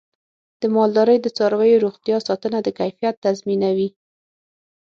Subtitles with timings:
[0.61, 3.89] د مالدارۍ د څارویو روغتیا ساتنه د کیفیت تضمینوي.